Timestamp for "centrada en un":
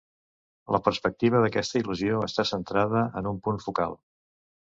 2.53-3.39